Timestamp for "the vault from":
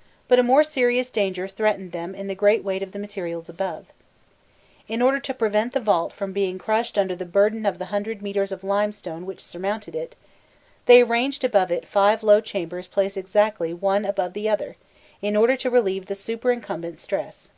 5.72-6.30